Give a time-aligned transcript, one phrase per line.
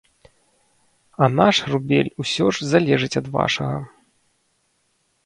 [1.25, 3.77] А наш рубель ўсё ж залежыць ад вашага.